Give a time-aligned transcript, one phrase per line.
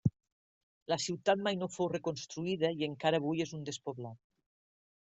[0.93, 4.23] La ciutat mai no fou reconstruïda i encara avui és un despoblat.